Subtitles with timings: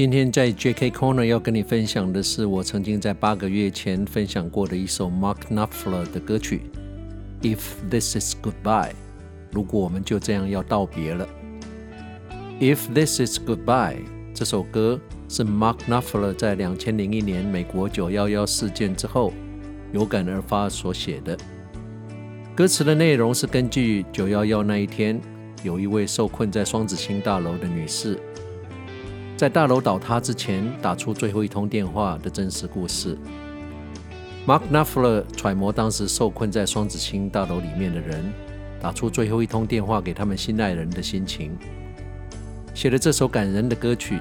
[0.00, 0.92] 今天在 J.K.
[0.92, 6.62] Corner 要跟你分享的是我曾经在八个月前分享过的一首 Mark Knopfler 的歌曲
[7.46, 7.60] 《If
[7.90, 8.88] This Is Goodbye》。
[9.52, 11.28] 如果我们就这样要道别了，
[12.74, 13.96] 《If This Is Goodbye》
[14.32, 19.34] 这首歌是 Mark Knopfler 在两千零一年美国九幺幺事件之后
[19.92, 21.36] 有感而发所写的。
[22.56, 25.20] 歌词的内容是根据九幺幺那一天，
[25.62, 28.18] 有一位受困在双子星大楼的女士，
[29.40, 33.16] 在大楼倒塌之前打出最后一通电话的真实故事。
[34.46, 38.30] Mark Knopfler 揣摩当时受困在双子星大楼里面的人，
[38.82, 41.56] 打出最后一通电话给他们心爱人的心情，
[42.74, 44.20] 写了这首感人的歌曲。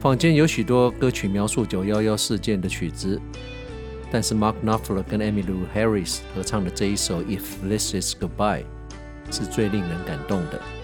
[0.00, 3.20] 坊间有许多歌曲描述九幺幺事件的曲子，
[4.10, 8.62] 但是 Mark Knopfler 跟 Emmylou Harris 合唱的这一首《If This Is Goodbye》。
[9.30, 10.83] 是最令人感动的。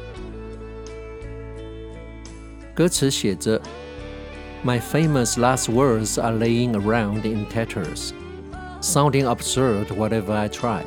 [2.73, 8.11] 歌词写着：“My famous last words are laying around in tatters,
[8.81, 10.83] sounding absurd whatever I try.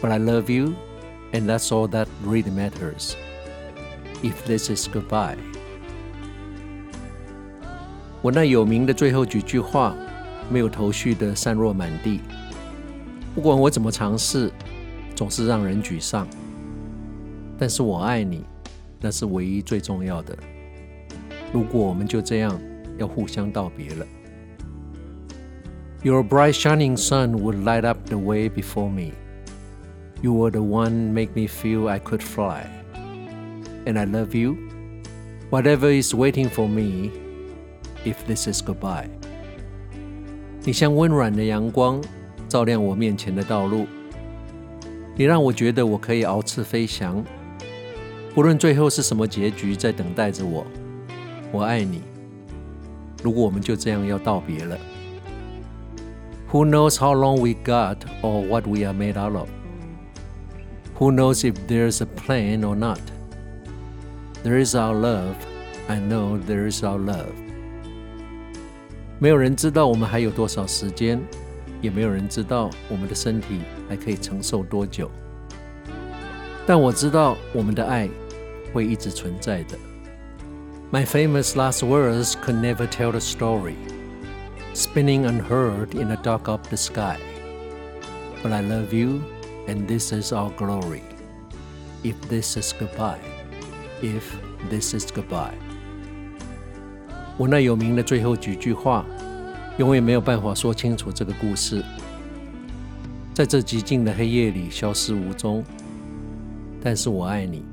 [0.00, 0.74] But I love you,
[1.32, 3.14] and that's all that really matters.
[4.22, 5.36] If this is goodbye。”
[8.22, 9.94] 我那有名的最后几句话，
[10.50, 12.20] 没有头绪的散落满地。
[13.34, 14.50] 不管我怎么尝试。
[15.14, 16.26] 总是让人沮丧，
[17.58, 18.44] 但是我爱你，
[18.98, 20.36] 那是唯一最重要的。
[21.53, 22.59] 如果我们就这样
[22.97, 24.05] 要互相道别了
[26.03, 29.11] ，Your bright shining sun would light up the way before me.
[30.21, 32.65] You were the one make me feel I could fly,
[33.85, 34.57] and I love you.
[35.49, 37.11] Whatever is waiting for me,
[38.03, 39.07] if this is goodbye.
[40.63, 42.01] 你像温暖的阳光，
[42.49, 43.87] 照亮我面前的道路。
[45.15, 47.23] 你让我觉得我可以翱翅飞翔，
[48.35, 50.65] 不论最后是什么结局在等待着我。
[51.51, 52.01] 我爱你。
[53.23, 54.77] 如果我们就这样要道别了
[56.51, 59.49] ，Who knows how long we got or what we are made out of?
[60.99, 62.99] Who knows if there's a plan or not?
[64.43, 65.35] There is our love.
[65.87, 67.33] I know there is our love.
[69.19, 71.21] 没有人知道我们还有多少时间。
[71.79, 75.11] 也没有人知道我们的身体还可以承受多久，
[76.65, 78.09] 但我知道我们的爱
[78.73, 79.77] 会一直存在的。
[80.90, 83.76] My famous last words could never tell the story,
[84.74, 87.18] spinning unheard in the dark of the sky.
[88.42, 89.22] But I love you,
[89.66, 91.02] and this is our glory.
[92.02, 93.20] If this is goodbye,
[94.02, 94.22] if
[94.70, 95.54] this is goodbye.
[97.38, 99.04] 我那有名的最后几句话。
[99.78, 101.82] 永远没有办法说清楚这个故事，
[103.32, 105.64] 在这寂静的黑夜里消失无踪。
[106.82, 107.64] 但是我爱你，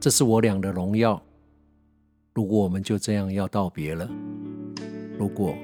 [0.00, 1.22] 这是我俩的荣耀。
[2.35, 4.09] 如果我们就这样要道别了，
[5.17, 5.55] 如果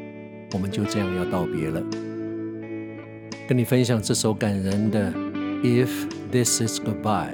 [0.54, 1.84] 我们就这样要道别了，
[3.46, 5.12] 跟你分享这首感人的
[5.64, 5.90] 《If
[6.32, 7.34] This Is Goodbye》。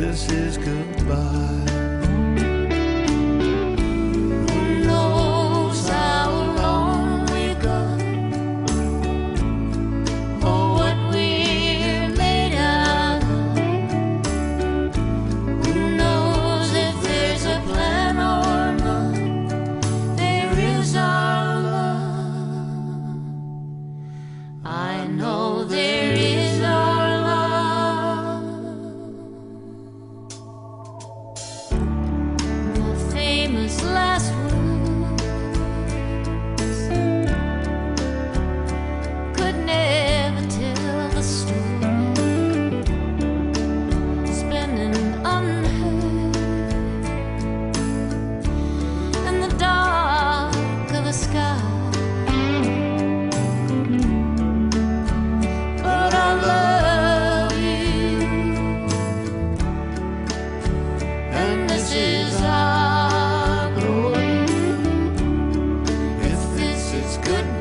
[0.00, 1.69] this is goodbye.
[67.30, 67.59] good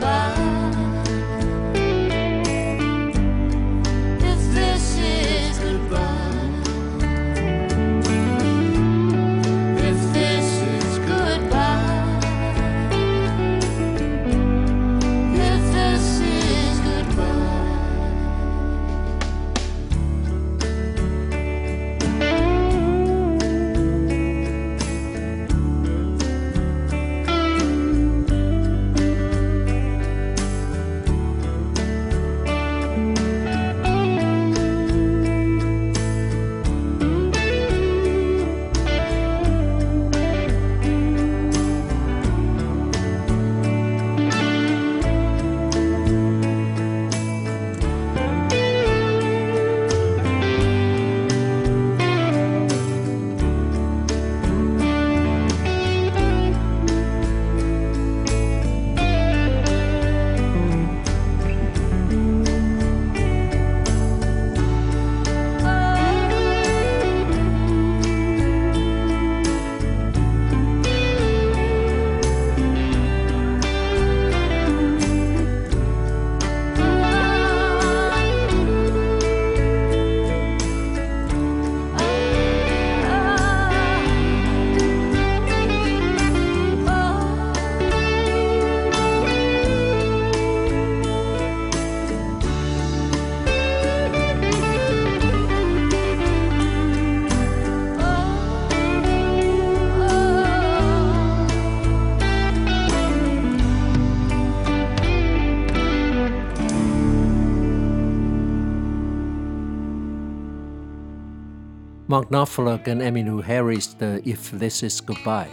[112.09, 115.45] Mark Knopfler 跟 Emmylou Harris 的《If This Is Goodbye》。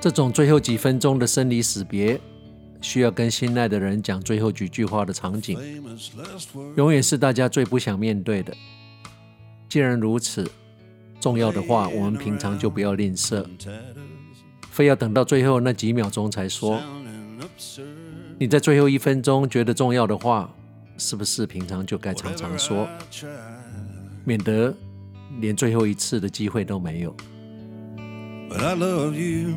[0.00, 2.20] 这种最后几分钟的生离死别，
[2.80, 5.56] 需要跟心爱的人讲最后几句话的场景，
[6.74, 8.52] 永远是大家最不想面对的。
[9.68, 10.50] 既然如此，
[11.20, 13.46] 重要的话我们平常就不要吝啬，
[14.68, 16.82] 非要等到最后那几秒钟才说。
[18.36, 20.52] 你在最后一分钟觉得重要的话，
[20.98, 22.88] 是不是平常就该常常说，
[24.24, 24.74] 免得
[25.40, 27.16] 连最后一次的机会都没有。
[28.48, 29.56] But I love you,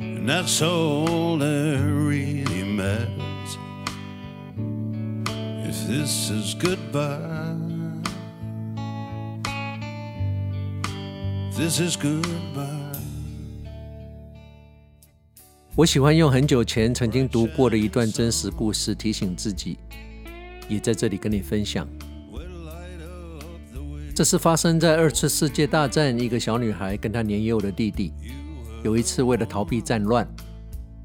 [0.00, 3.58] and that's all that really matters.
[5.66, 7.56] If this is goodbye,
[11.56, 12.92] this is goodbye.
[15.74, 19.78] 我喜欢用很久前曾经读过的一段真实故事提醒自己，
[20.72, 21.86] 也在这里跟你分享。
[24.14, 28.12] 这是发生在二次世界大战，一个小女孩跟她年幼的弟弟，
[28.82, 30.28] 有一次为了逃避战乱，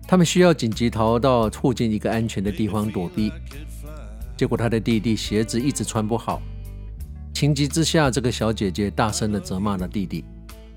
[0.07, 3.31] 他们需要紧急逃到附近一个安全的地方躲避。
[4.35, 6.41] 结果她的弟弟鞋子一直穿不好，
[7.33, 10.25] 情急之下，这个小姐姐大声地责骂了弟弟，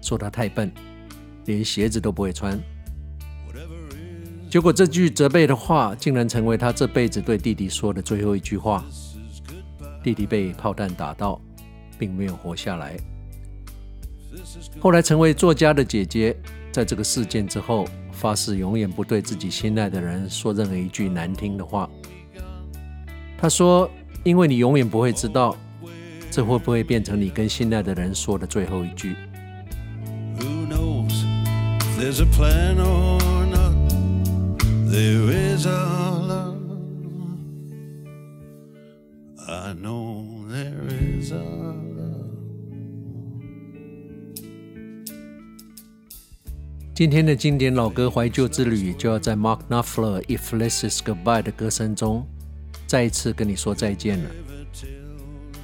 [0.01, 0.73] 说他太笨，
[1.47, 2.59] 连鞋子都不会穿。
[4.51, 8.85] 结果这句责备的话，竟然成为他这辈子对弟弟说的最后一句话。
[10.03, 11.41] 弟弟被炮弹打到。
[12.01, 12.97] 并没有活下来。
[14.81, 16.35] 后来成为作家的姐姐，
[16.73, 21.91] 在这个事件之后，发誓永远不对自己心爱的人说任何一句难听的话。
[23.37, 23.91] 她说
[24.25, 25.55] ：“因为你永远不会知道，
[26.31, 29.15] 这会不会变成你跟心爱的人说的最后一句。”
[34.91, 36.57] There is a love.
[39.49, 42.27] I know there is a love.
[46.93, 52.27] 今天的经典老歌怀旧之旅，就要在 Mark Knopfler《If This Is Goodbye》的歌声中，
[52.87, 54.31] 再一次跟你说再见了。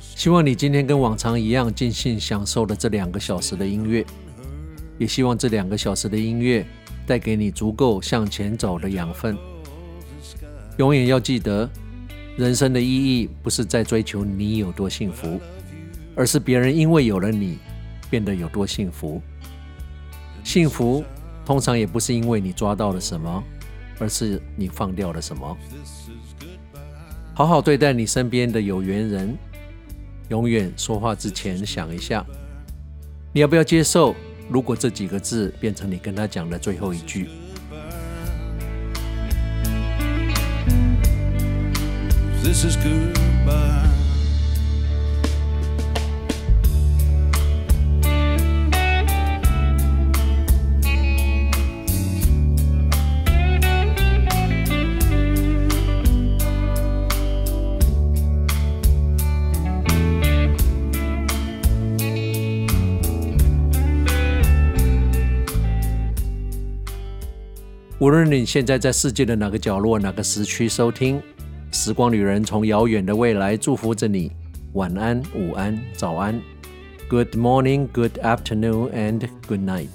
[0.00, 4.06] 希望你今天跟往常一样尽兴享受了这两个小时的音乐，
[4.98, 6.66] 也希望这两个小时的音乐
[7.06, 9.36] 带给你足够向前走的养分。
[10.78, 11.68] 永远要记得，
[12.36, 15.40] 人生的意义不是在追求你有多幸福，
[16.14, 17.58] 而是别人因为有了你，
[18.10, 19.22] 变得有多幸福。
[20.44, 21.04] 幸福。
[21.46, 23.40] 通常也不是因为你抓到了什么，
[24.00, 25.56] 而是你放掉了什么。
[27.32, 29.38] 好好对待你身边的有缘人，
[30.28, 32.26] 永远说话之前想一下，
[33.32, 34.12] 你要不要接受？
[34.48, 37.28] 如果这几个字变成你跟他讲的最后一句。
[42.42, 43.25] This is good.
[68.06, 71.18] 无论你现在在世界的哪个角落、哪个时区收听，
[71.72, 74.30] 《时光旅人》从遥远的未来祝福着你。
[74.75, 76.40] 晚安、午安、早安
[77.10, 79.88] ，Good morning, Good afternoon, and Good night。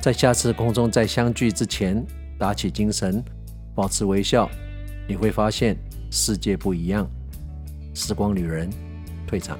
[0.00, 2.02] 在下次空中再相聚之前，
[2.38, 3.22] 打起精神，
[3.74, 4.48] 保持微笑，
[5.06, 5.76] 你会发现
[6.10, 7.06] 世界不一样。
[7.92, 8.70] 时光旅人
[9.26, 9.58] 退场。